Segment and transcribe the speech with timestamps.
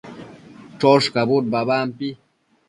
[0.79, 2.07] choshcabud babampi